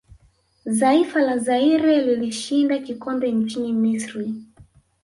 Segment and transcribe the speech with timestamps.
[0.79, 4.35] zaifa la Zaire lilishinda kikombe nchini misri